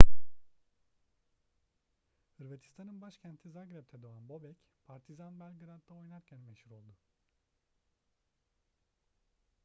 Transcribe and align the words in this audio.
hırvatistan'ın 2.37 3.01
başkenti 3.01 3.49
zagreb'de 3.49 4.01
doğan 4.01 4.29
bobek 4.29 4.57
partizan 4.87 5.39
belgrad'da 5.39 5.93
oynarken 5.93 6.39
meşhur 6.39 6.71
oldu 6.71 6.95